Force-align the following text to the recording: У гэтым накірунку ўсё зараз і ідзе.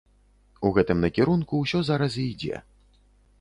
У 0.69 0.71
гэтым 0.77 1.03
накірунку 1.05 1.59
ўсё 1.65 1.83
зараз 1.91 2.17
і 2.25 2.27
ідзе. 2.31 2.63